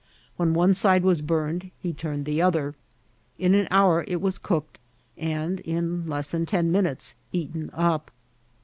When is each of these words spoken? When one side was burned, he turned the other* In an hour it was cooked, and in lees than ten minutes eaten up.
When 0.35 0.55
one 0.55 0.73
side 0.73 1.03
was 1.03 1.21
burned, 1.21 1.69
he 1.79 1.93
turned 1.93 2.25
the 2.25 2.41
other* 2.41 2.73
In 3.37 3.53
an 3.53 3.67
hour 3.69 4.03
it 4.07 4.19
was 4.19 4.39
cooked, 4.39 4.79
and 5.15 5.59
in 5.59 6.09
lees 6.09 6.29
than 6.31 6.47
ten 6.47 6.71
minutes 6.71 7.13
eaten 7.31 7.69
up. 7.71 8.09